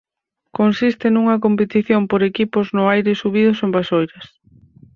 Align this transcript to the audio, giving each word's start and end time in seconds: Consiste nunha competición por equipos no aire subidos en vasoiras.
Consiste 0.57 1.05
nunha 1.09 1.37
competición 1.45 2.01
por 2.11 2.21
equipos 2.31 2.65
no 2.75 2.83
aire 2.93 3.11
subidos 3.21 3.57
en 3.65 3.69
vasoiras. 3.77 4.25